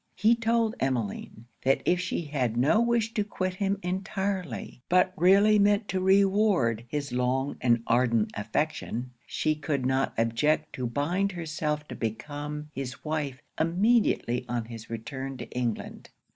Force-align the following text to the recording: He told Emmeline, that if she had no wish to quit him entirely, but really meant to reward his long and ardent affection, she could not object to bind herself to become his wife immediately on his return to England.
He 0.15 0.35
told 0.35 0.73
Emmeline, 0.79 1.45
that 1.61 1.83
if 1.85 1.99
she 1.99 2.23
had 2.23 2.57
no 2.57 2.81
wish 2.81 3.13
to 3.13 3.23
quit 3.23 3.53
him 3.53 3.77
entirely, 3.83 4.81
but 4.89 5.13
really 5.15 5.59
meant 5.59 5.87
to 5.89 5.99
reward 5.99 6.85
his 6.87 7.11
long 7.11 7.55
and 7.61 7.83
ardent 7.85 8.31
affection, 8.33 9.11
she 9.27 9.53
could 9.53 9.85
not 9.85 10.15
object 10.17 10.73
to 10.73 10.87
bind 10.87 11.33
herself 11.33 11.87
to 11.89 11.95
become 11.95 12.71
his 12.73 13.05
wife 13.05 13.43
immediately 13.59 14.43
on 14.49 14.65
his 14.65 14.89
return 14.89 15.37
to 15.37 15.47
England. 15.51 16.09